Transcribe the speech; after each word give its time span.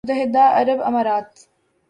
متحدہ 0.05 0.43
عرب 0.59 0.79
امارات 0.83 1.29